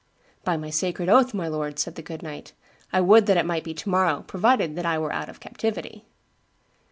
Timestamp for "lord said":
1.47-1.93